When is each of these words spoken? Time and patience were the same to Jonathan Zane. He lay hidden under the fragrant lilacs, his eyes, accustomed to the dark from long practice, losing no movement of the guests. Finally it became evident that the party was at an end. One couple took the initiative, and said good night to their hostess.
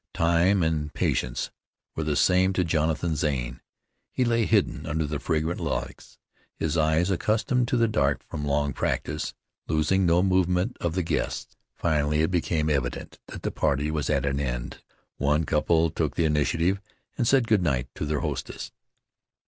Time 0.15 0.63
and 0.63 0.91
patience 0.95 1.51
were 1.95 2.03
the 2.03 2.15
same 2.15 2.53
to 2.53 2.63
Jonathan 2.63 3.15
Zane. 3.15 3.61
He 4.11 4.25
lay 4.25 4.45
hidden 4.47 4.87
under 4.87 5.05
the 5.05 5.19
fragrant 5.19 5.59
lilacs, 5.59 6.17
his 6.55 6.75
eyes, 6.75 7.11
accustomed 7.11 7.67
to 7.67 7.77
the 7.77 7.87
dark 7.87 8.23
from 8.27 8.43
long 8.43 8.73
practice, 8.73 9.35
losing 9.67 10.07
no 10.07 10.23
movement 10.23 10.75
of 10.81 10.95
the 10.95 11.03
guests. 11.03 11.55
Finally 11.75 12.21
it 12.23 12.31
became 12.31 12.67
evident 12.67 13.19
that 13.27 13.43
the 13.43 13.51
party 13.51 13.91
was 13.91 14.09
at 14.09 14.25
an 14.25 14.39
end. 14.39 14.81
One 15.17 15.43
couple 15.43 15.91
took 15.91 16.15
the 16.15 16.25
initiative, 16.25 16.81
and 17.15 17.27
said 17.27 17.47
good 17.47 17.61
night 17.61 17.87
to 17.93 18.07
their 18.07 18.21
hostess. 18.21 18.71